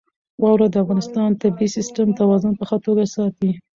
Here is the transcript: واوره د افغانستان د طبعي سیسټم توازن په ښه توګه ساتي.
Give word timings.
واوره 0.41 0.67
د 0.69 0.75
افغانستان 0.83 1.29
د 1.31 1.35
طبعي 1.43 1.67
سیسټم 1.75 2.07
توازن 2.19 2.53
په 2.57 2.63
ښه 2.69 2.77
توګه 2.85 3.03
ساتي. 3.15 3.51